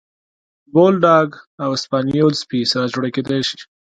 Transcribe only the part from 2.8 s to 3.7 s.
جوړه کېدلی شي.